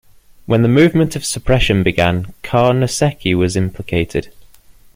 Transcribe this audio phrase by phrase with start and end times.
[0.47, 4.33] When the movement of suppression began, Carnesecchi was implicated.